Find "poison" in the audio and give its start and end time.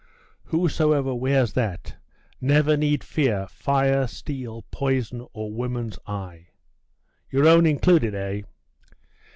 4.71-5.27